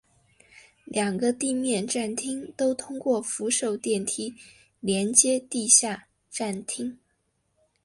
[0.85, 4.33] 两个地面站厅都通过扶手电梯
[4.79, 6.97] 连接地下站厅。